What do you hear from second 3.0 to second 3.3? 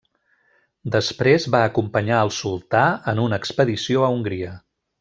en